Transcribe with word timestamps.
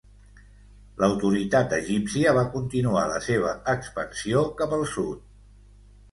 L'autoritat 1.01 1.75
egípcia 1.75 2.31
va 2.37 2.45
continuar 2.55 3.03
la 3.11 3.19
seva 3.25 3.51
expansió 3.75 4.41
cap 4.63 4.73
al 4.79 4.87
sud. 4.95 5.21